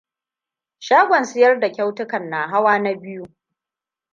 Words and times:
Shagon 0.79 1.23
siyar 1.25 1.59
da 1.59 1.69
kyautukan 1.71 2.29
na 2.29 2.47
hawa 2.47 2.79
na 2.79 2.93
biyu. 2.95 3.27